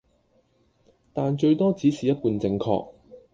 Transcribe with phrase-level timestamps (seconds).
[1.13, 2.91] 但最多只是一半正確